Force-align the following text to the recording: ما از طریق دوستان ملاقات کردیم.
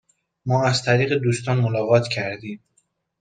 ما 0.45 0.63
از 0.67 0.83
طریق 0.83 1.13
دوستان 1.17 1.59
ملاقات 1.59 2.07
کردیم. 2.07 2.59